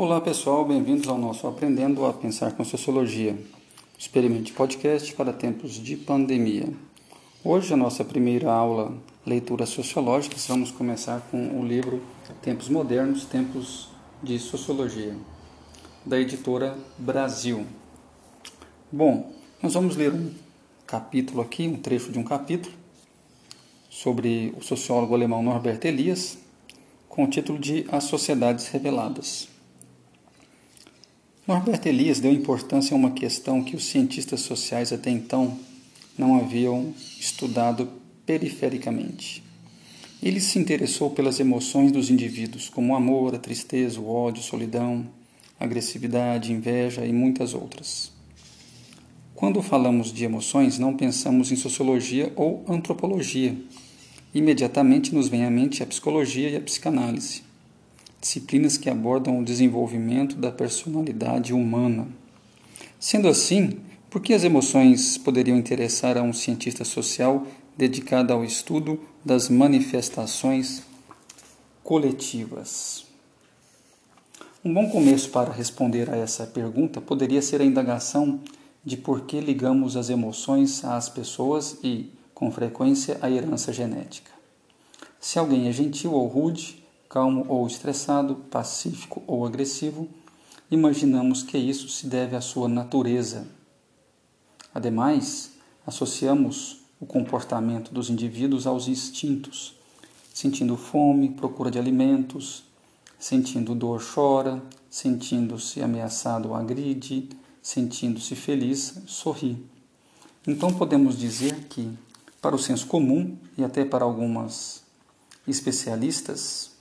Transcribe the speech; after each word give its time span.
Olá 0.00 0.20
pessoal, 0.20 0.64
bem-vindos 0.64 1.08
ao 1.08 1.18
nosso 1.18 1.44
Aprendendo 1.48 2.06
a 2.06 2.12
Pensar 2.12 2.52
com 2.52 2.64
Sociologia, 2.64 3.36
experimente 3.98 4.52
podcast 4.52 5.12
para 5.12 5.32
tempos 5.32 5.72
de 5.72 5.96
pandemia. 5.96 6.72
Hoje, 7.42 7.74
a 7.74 7.76
nossa 7.76 8.04
primeira 8.04 8.48
aula, 8.48 8.96
Leitura 9.26 9.66
Sociológica, 9.66 10.36
vamos 10.46 10.70
começar 10.70 11.26
com 11.32 11.60
o 11.60 11.66
livro 11.66 12.00
Tempos 12.40 12.68
Modernos, 12.68 13.24
Tempos 13.24 13.88
de 14.22 14.38
Sociologia, 14.38 15.16
da 16.06 16.20
editora 16.20 16.78
Brasil. 16.96 17.66
Bom, 18.92 19.32
nós 19.60 19.74
vamos 19.74 19.96
ler 19.96 20.14
um 20.14 20.32
capítulo 20.86 21.42
aqui, 21.42 21.66
um 21.66 21.76
trecho 21.76 22.12
de 22.12 22.20
um 22.20 22.24
capítulo, 22.24 22.72
sobre 23.90 24.54
o 24.56 24.62
sociólogo 24.62 25.12
alemão 25.12 25.42
Norbert 25.42 25.80
Elias, 25.82 26.38
com 27.08 27.24
o 27.24 27.28
título 27.28 27.58
de 27.58 27.84
As 27.90 28.04
Sociedades 28.04 28.68
Reveladas. 28.68 29.57
Norbert 31.48 31.80
Elias 31.86 32.20
deu 32.20 32.30
importância 32.30 32.94
a 32.94 32.98
uma 32.98 33.12
questão 33.12 33.64
que 33.64 33.74
os 33.74 33.86
cientistas 33.86 34.40
sociais 34.40 34.92
até 34.92 35.08
então 35.08 35.58
não 36.18 36.36
haviam 36.36 36.92
estudado 37.18 37.88
perifericamente. 38.26 39.42
Ele 40.22 40.40
se 40.40 40.58
interessou 40.58 41.08
pelas 41.08 41.40
emoções 41.40 41.90
dos 41.90 42.10
indivíduos, 42.10 42.68
como 42.68 42.92
o 42.92 42.96
amor, 42.96 43.34
a 43.34 43.38
tristeza, 43.38 43.98
o 43.98 44.10
ódio, 44.10 44.42
solidão, 44.42 45.06
agressividade, 45.58 46.52
inveja 46.52 47.06
e 47.06 47.14
muitas 47.14 47.54
outras. 47.54 48.12
Quando 49.34 49.62
falamos 49.62 50.12
de 50.12 50.24
emoções, 50.24 50.78
não 50.78 50.94
pensamos 50.94 51.50
em 51.50 51.56
sociologia 51.56 52.30
ou 52.36 52.62
antropologia. 52.68 53.56
Imediatamente 54.34 55.14
nos 55.14 55.28
vem 55.28 55.46
à 55.46 55.50
mente 55.50 55.82
a 55.82 55.86
psicologia 55.86 56.50
e 56.50 56.56
a 56.56 56.60
psicanálise 56.60 57.47
disciplinas 58.20 58.76
que 58.76 58.90
abordam 58.90 59.38
o 59.38 59.44
desenvolvimento 59.44 60.36
da 60.36 60.50
personalidade 60.50 61.52
humana. 61.52 62.08
Sendo 62.98 63.28
assim, 63.28 63.78
por 64.10 64.20
que 64.20 64.34
as 64.34 64.44
emoções 64.44 65.16
poderiam 65.18 65.56
interessar 65.56 66.16
a 66.16 66.22
um 66.22 66.32
cientista 66.32 66.84
social 66.84 67.46
dedicado 67.76 68.32
ao 68.32 68.44
estudo 68.44 69.00
das 69.24 69.48
manifestações 69.48 70.82
coletivas? 71.84 73.06
Um 74.64 74.74
bom 74.74 74.90
começo 74.90 75.30
para 75.30 75.52
responder 75.52 76.10
a 76.10 76.16
essa 76.16 76.44
pergunta 76.44 77.00
poderia 77.00 77.40
ser 77.40 77.60
a 77.60 77.64
indagação 77.64 78.40
de 78.84 78.96
por 78.96 79.20
que 79.22 79.40
ligamos 79.40 79.96
as 79.96 80.10
emoções 80.10 80.84
às 80.84 81.08
pessoas 81.08 81.78
e, 81.84 82.10
com 82.34 82.50
frequência, 82.50 83.18
à 83.20 83.30
herança 83.30 83.72
genética. 83.72 84.30
Se 85.20 85.38
alguém 85.38 85.68
é 85.68 85.72
gentil 85.72 86.12
ou 86.12 86.26
rude, 86.26 86.82
calmo 87.08 87.44
ou 87.48 87.66
estressado, 87.66 88.34
pacífico 88.50 89.22
ou 89.26 89.46
agressivo, 89.46 90.08
imaginamos 90.70 91.42
que 91.42 91.56
isso 91.56 91.88
se 91.88 92.06
deve 92.06 92.36
à 92.36 92.40
sua 92.40 92.68
natureza. 92.68 93.46
Ademais, 94.74 95.52
associamos 95.86 96.82
o 97.00 97.06
comportamento 97.06 97.92
dos 97.92 98.10
indivíduos 98.10 98.66
aos 98.66 98.88
instintos, 98.88 99.74
sentindo 100.34 100.76
fome, 100.76 101.30
procura 101.30 101.70
de 101.70 101.78
alimentos, 101.78 102.64
sentindo 103.18 103.74
dor, 103.74 104.02
chora, 104.14 104.62
sentindo-se 104.90 105.82
ameaçado, 105.82 106.54
agride, 106.54 107.28
sentindo-se 107.62 108.34
feliz, 108.36 109.02
sorri. 109.06 109.64
Então 110.46 110.72
podemos 110.72 111.18
dizer 111.18 111.54
que, 111.68 111.90
para 112.40 112.54
o 112.54 112.58
senso 112.58 112.86
comum 112.86 113.36
e 113.56 113.64
até 113.64 113.84
para 113.84 114.04
algumas 114.04 114.82
especialistas, 115.46 116.77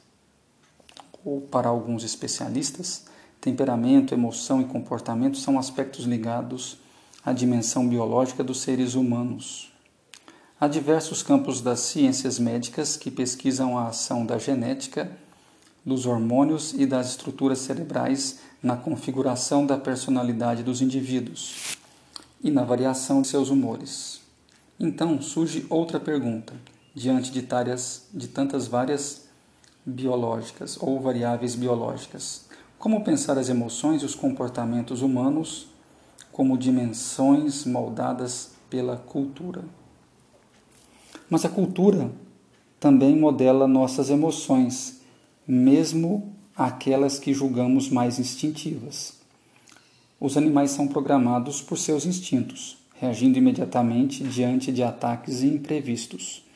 ou 1.27 1.41
para 1.41 1.67
alguns 1.67 2.05
especialistas, 2.05 3.03
temperamento, 3.41 4.13
emoção 4.13 4.61
e 4.61 4.63
comportamento 4.65 5.37
são 5.37 5.59
aspectos 5.59 6.05
ligados 6.05 6.77
à 7.21 7.33
dimensão 7.33 7.85
biológica 7.85 8.45
dos 8.45 8.61
seres 8.61 8.95
humanos. 8.95 9.69
Há 10.57 10.69
diversos 10.69 11.21
campos 11.21 11.59
das 11.59 11.81
ciências 11.81 12.39
médicas 12.39 12.95
que 12.95 13.11
pesquisam 13.11 13.77
a 13.77 13.89
ação 13.89 14.25
da 14.25 14.37
genética, 14.37 15.11
dos 15.85 16.05
hormônios 16.05 16.71
e 16.71 16.85
das 16.85 17.09
estruturas 17.09 17.59
cerebrais 17.59 18.39
na 18.63 18.77
configuração 18.77 19.65
da 19.65 19.77
personalidade 19.77 20.63
dos 20.63 20.81
indivíduos 20.81 21.77
e 22.41 22.49
na 22.49 22.63
variação 22.63 23.21
de 23.21 23.27
seus 23.27 23.49
humores. 23.49 24.21
Então 24.79 25.21
surge 25.21 25.65
outra 25.69 25.99
pergunta, 25.99 26.53
diante 26.95 27.31
de, 27.31 27.45
de 28.13 28.27
tantas 28.29 28.65
várias 28.65 29.26
biológicas 29.87 30.77
ou 30.81 30.99
variáveis 30.99 31.55
biológicas. 31.55 32.45
Como 32.77 33.03
pensar 33.03 33.37
as 33.37 33.47
emoções 33.47 34.01
e 34.01 34.05
os 34.05 34.13
comportamentos 34.13 35.01
humanos 35.01 35.67
como 36.31 36.57
dimensões 36.57 37.65
moldadas 37.65 38.51
pela 38.69 38.97
cultura. 38.97 39.63
Mas 41.29 41.45
a 41.45 41.49
cultura 41.49 42.11
também 42.79 43.15
modela 43.15 43.67
nossas 43.67 44.09
emoções, 44.09 45.01
mesmo 45.47 46.31
aquelas 46.55 47.17
que 47.17 47.33
julgamos 47.33 47.89
mais 47.89 48.19
instintivas. 48.19 49.13
Os 50.19 50.37
animais 50.37 50.71
são 50.71 50.87
programados 50.87 51.61
por 51.61 51.77
seus 51.77 52.05
instintos, 52.05 52.77
reagindo 52.99 53.37
imediatamente 53.37 54.23
diante 54.23 54.71
de 54.71 54.83
ataques 54.83 55.43
imprevistos. 55.43 56.46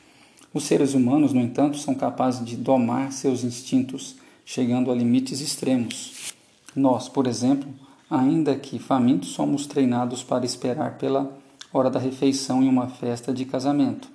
Os 0.54 0.64
seres 0.64 0.92
humanos, 0.92 1.32
no 1.32 1.40
entanto, 1.40 1.78
são 1.78 1.94
capazes 1.94 2.44
de 2.44 2.56
domar 2.56 3.10
seus 3.10 3.42
instintos, 3.42 4.16
chegando 4.44 4.90
a 4.90 4.94
limites 4.94 5.40
extremos. 5.40 6.34
Nós, 6.76 7.08
por 7.08 7.26
exemplo, 7.26 7.68
ainda 8.10 8.54
que 8.56 8.78
famintos, 8.78 9.30
somos 9.30 9.66
treinados 9.66 10.22
para 10.22 10.44
esperar 10.44 10.98
pela 10.98 11.38
hora 11.72 11.88
da 11.88 11.98
refeição 11.98 12.62
em 12.62 12.68
uma 12.68 12.86
festa 12.86 13.32
de 13.32 13.46
casamento, 13.46 14.08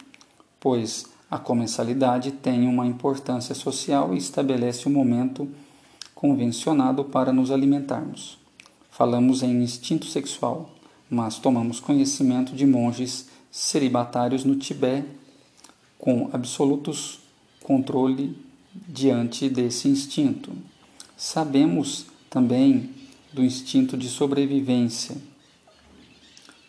pois 0.60 1.08
a 1.30 1.40
comensalidade 1.40 2.32
tem 2.32 2.68
uma 2.68 2.86
importância 2.86 3.56
social 3.56 4.14
e 4.14 4.18
estabelece 4.18 4.88
um 4.88 4.92
momento 4.92 5.50
convencionado 6.14 7.04
para 7.04 7.34
nos 7.34 7.50
alimentarmos. 7.50 8.38
Falamos 8.92 9.42
em 9.42 9.64
instinto 9.64 10.06
sexual, 10.06 10.70
mas 11.10 11.40
tomamos 11.40 11.80
conhecimento 11.80 12.56
de 12.56 12.66
monges 12.68 13.28
celibatários 13.52 14.46
no 14.46 14.56
Tibete 14.56 15.17
com 15.98 16.30
absolutos 16.32 17.20
controle 17.64 18.38
diante 18.88 19.50
desse 19.50 19.88
instinto. 19.88 20.52
Sabemos 21.16 22.06
também 22.30 22.92
do 23.34 23.44
instinto 23.44 23.98
de 23.98 24.08
sobrevivência. 24.08 25.18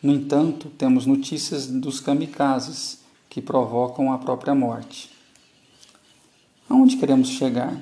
No 0.03 0.13
entanto, 0.13 0.71
temos 0.71 1.07
notícias 1.07 1.67
dos 1.67 2.01
kamikazes 2.01 3.01
que 3.29 3.43
provocam 3.43 4.13
a 4.13 4.19
própria 4.19 4.55
morte. 4.55 5.11
Aonde 6.69 6.97
queremos 6.97 7.29
chegar? 7.29 7.81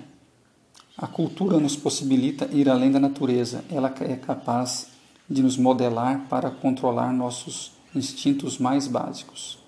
A 0.96 1.06
cultura 1.06 1.58
nos 1.58 1.76
possibilita 1.76 2.48
ir 2.52 2.68
além 2.68 2.90
da 2.90 2.98
natureza. 2.98 3.64
Ela 3.70 3.94
é 4.00 4.16
capaz 4.16 4.88
de 5.28 5.42
nos 5.42 5.56
modelar 5.56 6.26
para 6.28 6.50
controlar 6.50 7.12
nossos 7.12 7.72
instintos 7.94 8.58
mais 8.58 8.86
básicos. 8.86 9.58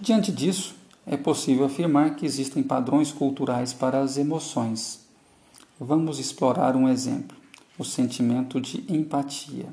Diante 0.00 0.30
disso, 0.30 0.74
é 1.06 1.16
possível 1.16 1.66
afirmar 1.66 2.16
que 2.16 2.26
existem 2.26 2.62
padrões 2.62 3.12
culturais 3.12 3.72
para 3.72 4.00
as 4.00 4.18
emoções. 4.18 5.06
Vamos 5.78 6.18
explorar 6.18 6.74
um 6.74 6.88
exemplo: 6.88 7.36
o 7.78 7.84
sentimento 7.84 8.60
de 8.60 8.84
empatia. 8.92 9.66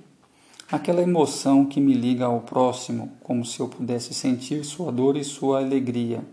Aquela 0.71 1.01
emoção 1.01 1.65
que 1.65 1.81
me 1.81 1.93
liga 1.93 2.25
ao 2.25 2.41
próximo, 2.41 3.11
como 3.21 3.43
se 3.45 3.59
eu 3.59 3.67
pudesse 3.67 4.13
sentir 4.13 4.63
sua 4.63 4.91
dor 4.91 5.17
e 5.17 5.23
sua 5.23 5.59
alegria, 5.59 6.23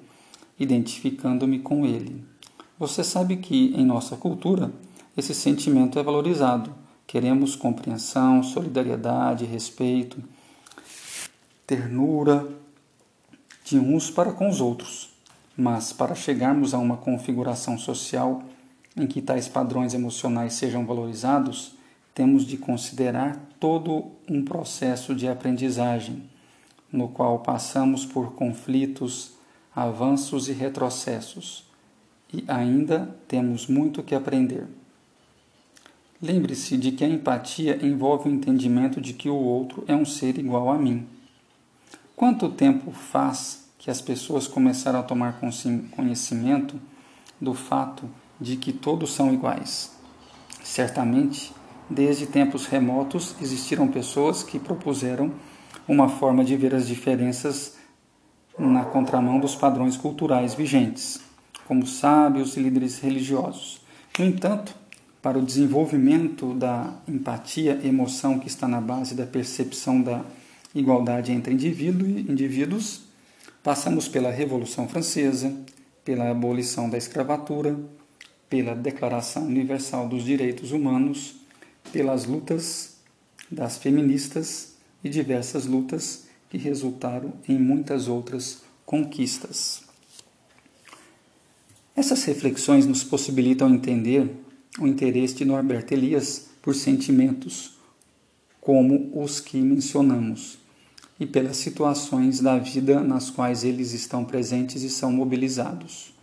identificando-me 0.58 1.58
com 1.58 1.84
ele. 1.86 2.24
Você 2.78 3.04
sabe 3.04 3.36
que, 3.36 3.74
em 3.76 3.84
nossa 3.84 4.16
cultura, 4.16 4.72
esse 5.16 5.34
sentimento 5.34 5.98
é 5.98 6.02
valorizado. 6.02 6.72
Queremos 7.06 7.56
compreensão, 7.56 8.42
solidariedade, 8.42 9.44
respeito, 9.44 10.22
ternura, 11.66 12.48
de 13.70 13.78
uns 13.78 14.10
para 14.10 14.32
com 14.32 14.48
os 14.48 14.60
outros. 14.60 15.10
Mas 15.56 15.92
para 15.92 16.14
chegarmos 16.14 16.74
a 16.74 16.78
uma 16.78 16.96
configuração 16.96 17.78
social 17.78 18.42
em 18.96 19.06
que 19.06 19.22
tais 19.22 19.46
padrões 19.46 19.94
emocionais 19.94 20.54
sejam 20.54 20.84
valorizados, 20.84 21.74
temos 22.12 22.44
de 22.44 22.56
considerar 22.56 23.40
todo 23.60 24.06
um 24.28 24.44
processo 24.44 25.14
de 25.14 25.28
aprendizagem, 25.28 26.22
no 26.92 27.08
qual 27.08 27.38
passamos 27.38 28.04
por 28.04 28.32
conflitos, 28.32 29.32
avanços 29.74 30.48
e 30.48 30.52
retrocessos, 30.52 31.64
e 32.32 32.44
ainda 32.48 33.16
temos 33.28 33.68
muito 33.68 34.02
que 34.02 34.14
aprender. 34.14 34.66
Lembre-se 36.20 36.76
de 36.76 36.92
que 36.92 37.04
a 37.04 37.08
empatia 37.08 37.78
envolve 37.84 38.28
o 38.28 38.32
entendimento 38.32 39.00
de 39.00 39.14
que 39.14 39.28
o 39.28 39.36
outro 39.36 39.84
é 39.86 39.94
um 39.94 40.04
ser 40.04 40.38
igual 40.38 40.68
a 40.68 40.76
mim. 40.76 41.06
Quanto 42.20 42.50
tempo 42.50 42.92
faz 42.92 43.64
que 43.78 43.90
as 43.90 44.02
pessoas 44.02 44.46
começaram 44.46 45.00
a 45.00 45.02
tomar 45.02 45.40
conhecimento 45.96 46.78
do 47.40 47.54
fato 47.54 48.04
de 48.38 48.58
que 48.58 48.74
todos 48.74 49.14
são 49.14 49.32
iguais. 49.32 49.92
Certamente, 50.62 51.50
desde 51.88 52.26
tempos 52.26 52.66
remotos 52.66 53.34
existiram 53.40 53.88
pessoas 53.88 54.42
que 54.42 54.58
propuseram 54.58 55.32
uma 55.88 56.10
forma 56.10 56.44
de 56.44 56.54
ver 56.58 56.74
as 56.74 56.86
diferenças 56.86 57.78
na 58.58 58.84
contramão 58.84 59.40
dos 59.40 59.54
padrões 59.54 59.96
culturais 59.96 60.52
vigentes, 60.52 61.22
como 61.66 61.86
sábios 61.86 62.54
e 62.54 62.60
líderes 62.60 62.98
religiosos. 62.98 63.80
No 64.18 64.26
entanto, 64.26 64.74
para 65.22 65.38
o 65.38 65.42
desenvolvimento 65.42 66.52
da 66.52 66.92
empatia, 67.08 67.80
emoção 67.82 68.38
que 68.38 68.46
está 68.46 68.68
na 68.68 68.78
base 68.78 69.14
da 69.14 69.24
percepção 69.24 70.02
da 70.02 70.22
igualdade 70.74 71.32
entre 71.32 71.54
indivíduo 71.54 72.08
indivíduos, 72.08 73.02
passamos 73.62 74.08
pela 74.08 74.30
Revolução 74.30 74.88
Francesa, 74.88 75.54
pela 76.04 76.30
abolição 76.30 76.88
da 76.88 76.96
escravatura, 76.96 77.78
pela 78.48 78.74
Declaração 78.74 79.44
Universal 79.44 80.08
dos 80.08 80.24
Direitos 80.24 80.72
Humanos, 80.72 81.36
pelas 81.92 82.24
lutas 82.24 82.96
das 83.50 83.78
feministas 83.78 84.74
e 85.02 85.08
diversas 85.08 85.66
lutas 85.66 86.28
que 86.48 86.58
resultaram 86.58 87.32
em 87.48 87.58
muitas 87.58 88.08
outras 88.08 88.62
conquistas. 88.84 89.82
Essas 91.94 92.24
reflexões 92.24 92.86
nos 92.86 93.04
possibilitam 93.04 93.72
entender 93.72 94.28
o 94.78 94.86
interesse 94.86 95.34
de 95.34 95.44
Norbert 95.44 95.86
Elias 95.90 96.48
por 96.62 96.74
sentimentos 96.74 97.78
como 98.60 99.10
os 99.14 99.40
que 99.40 99.60
mencionamos 99.60 100.59
e 101.20 101.26
pelas 101.26 101.58
situações 101.58 102.40
da 102.40 102.56
vida 102.58 103.00
nas 103.02 103.28
quais 103.28 103.62
eles 103.62 103.92
estão 103.92 104.24
presentes 104.24 104.82
e 104.82 104.88
são 104.88 105.12
mobilizados. 105.12 106.14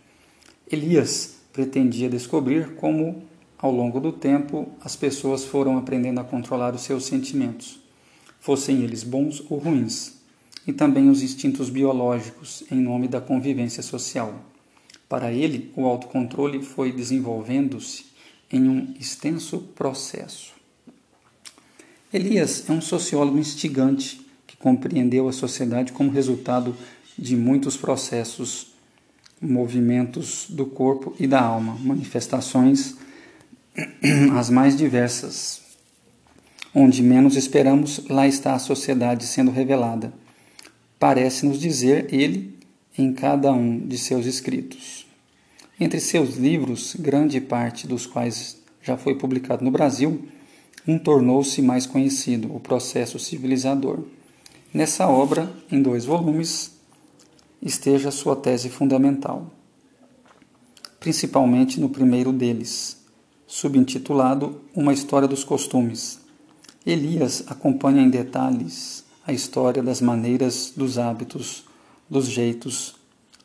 Elias 0.70 1.36
pretendia 1.52 2.10
descobrir 2.10 2.74
como, 2.74 3.22
ao 3.56 3.70
longo 3.70 4.00
do 4.00 4.10
tempo, 4.10 4.68
as 4.80 4.96
pessoas 4.96 5.44
foram 5.44 5.78
aprendendo 5.78 6.20
a 6.20 6.24
controlar 6.24 6.74
os 6.74 6.82
seus 6.82 7.04
sentimentos, 7.04 7.78
fossem 8.40 8.82
eles 8.82 9.04
bons 9.04 9.40
ou 9.48 9.58
ruins, 9.58 10.18
e 10.66 10.72
também 10.72 11.08
os 11.08 11.22
instintos 11.22 11.70
biológicos 11.70 12.64
em 12.70 12.80
nome 12.80 13.06
da 13.06 13.20
convivência 13.20 13.82
social. 13.82 14.44
Para 15.08 15.32
ele, 15.32 15.72
o 15.74 15.86
autocontrole 15.86 16.62
foi 16.62 16.92
desenvolvendo-se 16.92 18.06
em 18.52 18.68
um 18.68 18.94
extenso 18.98 19.60
processo. 19.74 20.52
Elias 22.12 22.68
é 22.68 22.72
um 22.72 22.80
sociólogo 22.80 23.38
instigante 23.38 24.27
compreendeu 24.58 25.28
a 25.28 25.32
sociedade 25.32 25.92
como 25.92 26.10
resultado 26.10 26.76
de 27.18 27.36
muitos 27.36 27.76
processos 27.76 28.68
movimentos 29.40 30.46
do 30.48 30.66
corpo 30.66 31.14
e 31.18 31.26
da 31.26 31.40
alma, 31.40 31.76
manifestações 31.80 32.96
as 34.36 34.50
mais 34.50 34.76
diversas. 34.76 35.62
Onde 36.74 37.02
menos 37.02 37.36
esperamos, 37.36 38.06
lá 38.08 38.26
está 38.26 38.54
a 38.54 38.58
sociedade 38.58 39.26
sendo 39.26 39.50
revelada. 39.50 40.12
Parece-nos 40.98 41.58
dizer 41.58 42.12
ele 42.12 42.58
em 42.96 43.12
cada 43.12 43.52
um 43.52 43.78
de 43.78 43.96
seus 43.96 44.26
escritos. 44.26 45.06
Entre 45.80 46.00
seus 46.00 46.36
livros, 46.36 46.96
grande 46.98 47.40
parte 47.40 47.86
dos 47.86 48.04
quais 48.04 48.58
já 48.82 48.96
foi 48.96 49.14
publicado 49.14 49.64
no 49.64 49.70
Brasil, 49.70 50.26
um 50.86 50.98
tornou-se 50.98 51.62
mais 51.62 51.86
conhecido, 51.86 52.54
O 52.54 52.58
Processo 52.58 53.18
Civilizador. 53.18 54.04
Nessa 54.72 55.08
obra, 55.08 55.50
em 55.72 55.80
dois 55.80 56.04
volumes, 56.04 56.72
esteja 57.62 58.10
sua 58.10 58.36
tese 58.36 58.68
fundamental, 58.68 59.50
principalmente 61.00 61.80
no 61.80 61.88
primeiro 61.88 62.34
deles, 62.34 62.98
subintitulado 63.46 64.60
Uma 64.76 64.92
História 64.92 65.26
dos 65.26 65.42
Costumes. 65.42 66.20
Elias 66.84 67.44
acompanha 67.46 68.02
em 68.02 68.10
detalhes 68.10 69.04
a 69.26 69.32
história 69.32 69.82
das 69.82 70.02
maneiras, 70.02 70.70
dos 70.76 70.98
hábitos, 70.98 71.64
dos 72.08 72.26
jeitos 72.26 72.94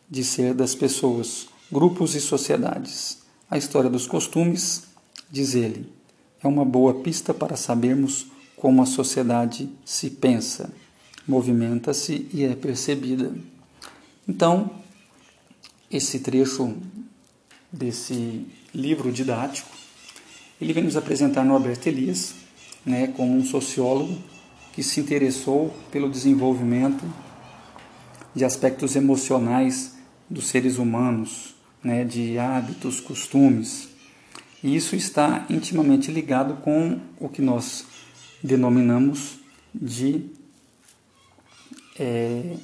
de 0.09 0.25
ser 0.25 0.53
das 0.53 0.75
pessoas, 0.75 1.47
grupos 1.71 2.15
e 2.15 2.21
sociedades. 2.21 3.19
A 3.49 3.57
história 3.57 3.89
dos 3.89 4.05
costumes, 4.05 4.83
diz 5.31 5.55
ele, 5.55 5.89
é 6.43 6.47
uma 6.49 6.65
boa 6.65 6.95
pista 6.95 7.33
para 7.33 7.55
sabermos 7.55 8.27
como 8.57 8.81
a 8.81 8.85
sociedade 8.85 9.69
se 9.85 10.09
pensa, 10.09 10.69
movimenta-se 11.27 12.27
e 12.33 12.43
é 12.43 12.55
percebida. 12.55 13.33
Então, 14.27 14.71
esse 15.91 16.19
trecho 16.19 16.75
desse 17.71 18.45
livro 18.73 19.11
didático, 19.11 19.69
ele 20.59 20.73
vem 20.73 20.83
nos 20.83 20.95
apresentar 20.95 21.43
Norbert 21.43 21.79
Elias, 21.85 22.35
né, 22.85 23.07
como 23.07 23.35
um 23.35 23.43
sociólogo 23.43 24.17
que 24.73 24.81
se 24.83 24.99
interessou 24.99 25.73
pelo 25.91 26.09
desenvolvimento 26.09 27.03
de 28.35 28.43
aspectos 28.43 28.95
emocionais 28.95 29.95
dos 30.29 30.47
seres 30.47 30.77
humanos, 30.77 31.53
né, 31.83 32.03
de 32.03 32.37
hábitos, 32.39 32.99
costumes. 32.99 33.89
E 34.63 34.75
isso 34.75 34.95
está 34.95 35.45
intimamente 35.49 36.11
ligado 36.11 36.55
com 36.61 36.99
o 37.19 37.29
que 37.29 37.41
nós 37.41 37.85
denominamos 38.41 39.39
de 39.73 40.25
é, 41.99 42.55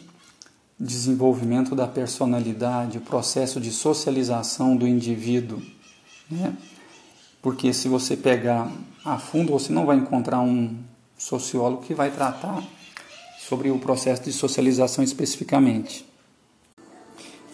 desenvolvimento 0.79 1.75
da 1.75 1.87
personalidade, 1.87 2.97
o 2.97 3.01
processo 3.01 3.59
de 3.59 3.71
socialização 3.71 4.75
do 4.75 4.87
indivíduo. 4.87 5.61
Né? 6.29 6.53
Porque 7.41 7.73
se 7.73 7.87
você 7.87 8.15
pegar 8.15 8.71
a 9.03 9.17
fundo, 9.17 9.51
você 9.51 9.71
não 9.71 9.85
vai 9.85 9.97
encontrar 9.97 10.41
um 10.41 10.75
sociólogo 11.17 11.83
que 11.83 11.93
vai 11.93 12.11
tratar 12.11 12.63
sobre 13.39 13.71
o 13.71 13.79
processo 13.79 14.23
de 14.23 14.31
socialização 14.31 15.03
especificamente. 15.03 16.05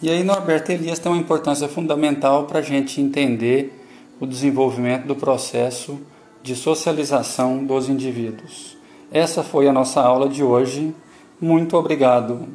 E 0.02 0.10
aí 0.10 0.22
Norbert 0.22 0.64
Elias 0.68 0.98
tem 0.98 1.10
uma 1.10 1.20
importância 1.20 1.68
fundamental 1.68 2.44
para 2.44 2.58
a 2.58 2.62
gente 2.62 3.00
entender 3.00 3.82
o 4.20 4.26
desenvolvimento 4.26 5.06
do 5.06 5.16
processo 5.16 5.98
de 6.42 6.54
socialização 6.54 7.64
dos 7.64 7.88
indivíduos. 7.88 8.76
Essa 9.10 9.42
foi 9.42 9.66
a 9.68 9.72
nossa 9.72 10.00
aula 10.00 10.28
de 10.28 10.42
hoje. 10.42 10.94
Muito 11.40 11.76
obrigado. 11.76 12.48